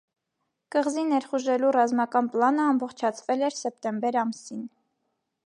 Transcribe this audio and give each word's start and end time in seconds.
Կղզի 0.75 1.03
ներխուժելու 1.09 1.73
ռազմական 1.77 2.31
պլանը 2.37 2.67
ամբողջացվել 2.71 3.45
էր 3.51 3.59
սեպտեմբեր 3.61 4.21
ամսին։ 4.25 4.67